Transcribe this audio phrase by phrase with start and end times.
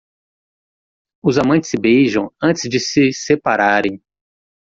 [1.23, 4.01] Os amantes se beijam antes de se separarem.